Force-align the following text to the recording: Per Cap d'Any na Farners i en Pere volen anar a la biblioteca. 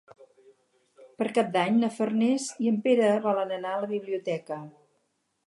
Per 1.19 1.27
Cap 1.37 1.51
d'Any 1.55 1.77
na 1.81 1.89
Farners 1.99 2.47
i 2.65 2.73
en 2.73 2.81
Pere 2.89 3.13
volen 3.27 3.55
anar 3.61 3.77
a 3.77 3.85
la 3.85 3.93
biblioteca. 3.95 4.61